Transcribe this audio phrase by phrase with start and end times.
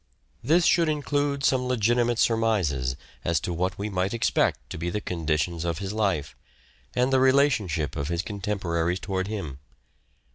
[0.43, 4.99] This should include some legitimate surmises as to what we might expect to be the
[4.99, 6.35] conditions of his life,
[6.95, 9.59] and the relationship of his contemporaries towards him.